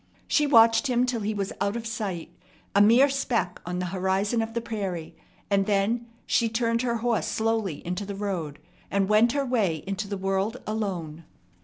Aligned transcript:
She 0.27 0.47
watched 0.47 0.87
him 0.87 1.05
till 1.05 1.21
he 1.21 1.35
was 1.35 1.53
out 1.61 1.75
of 1.75 1.85
sight, 1.85 2.31
a 2.73 2.81
mere 2.81 3.07
speck 3.07 3.61
on 3.67 3.77
the 3.77 3.85
horizon 3.93 4.41
of 4.41 4.55
the 4.55 4.59
prairie; 4.59 5.15
and 5.47 5.67
then 5.67 6.07
she 6.25 6.49
turned 6.49 6.81
her 6.81 6.95
horse 7.05 7.27
slowly 7.27 7.85
into 7.85 8.03
the 8.07 8.15
road, 8.15 8.57
and 8.89 9.07
went 9.07 9.33
her 9.33 9.45
way 9.45 9.83
into 9.85 10.07
the 10.07 10.17
world 10.17 10.57
alone. 10.65 11.25